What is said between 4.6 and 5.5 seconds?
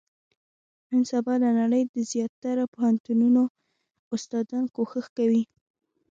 کوښښ کوي.